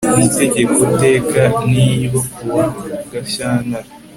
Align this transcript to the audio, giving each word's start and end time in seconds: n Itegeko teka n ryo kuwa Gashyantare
n 0.17 0.19
Itegeko 0.27 0.79
teka 1.01 1.43
n 1.69 1.73
ryo 1.99 2.21
kuwa 2.33 2.63
Gashyantare 3.11 3.89